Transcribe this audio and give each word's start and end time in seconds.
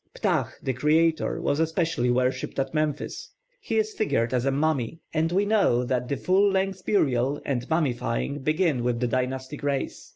+Ptah+ 0.15 0.47
the 0.63 0.73
creator 0.73 1.39
was 1.39 1.59
especially 1.59 2.09
worshipped 2.09 2.57
at 2.57 2.73
Memphis. 2.73 3.29
He 3.59 3.77
is 3.77 3.93
figured 3.93 4.33
as 4.33 4.45
a 4.45 4.51
mummy; 4.51 4.99
and 5.13 5.31
we 5.31 5.45
know 5.45 5.83
that 5.83 6.09
full 6.19 6.49
length 6.49 6.83
burial 6.87 7.39
and 7.45 7.69
mummifying 7.69 8.43
begin 8.43 8.83
with 8.83 8.99
the 8.99 9.07
dynastic 9.07 9.61
race. 9.61 10.09